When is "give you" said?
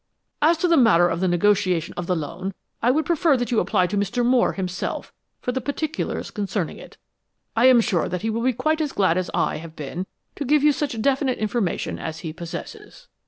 10.43-10.71